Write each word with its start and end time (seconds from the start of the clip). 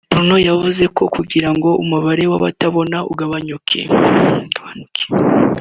Bourne 0.09 0.37
yavuze 0.49 0.83
ko 0.97 1.03
kugira 1.15 1.49
ngo 1.55 1.69
umubare 1.83 2.23
w’abatabona 2.31 2.97
ugabanuke 3.11 3.79